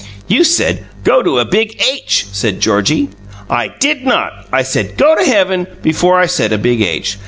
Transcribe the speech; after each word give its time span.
"You 0.27 0.43
said, 0.43 0.85
'Go 1.03 1.21
to 1.21 1.37
a 1.37 1.45
big 1.45 1.79
H'!" 1.79 2.25
said 2.31 2.59
Georgie. 2.59 3.09
"I 3.51 3.67
did 3.79 4.03
not! 4.03 4.47
I 4.51 4.63
said, 4.63 4.97
'Go 4.97 5.15
to 5.15 5.23
heaven,' 5.23 5.67
before 5.83 6.19
I 6.19 6.25
said 6.25 6.51
a 6.51 6.57
big 6.57 6.81
H. 6.81 7.19